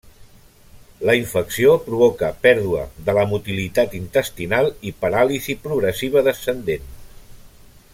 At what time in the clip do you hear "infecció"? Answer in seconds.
1.17-1.75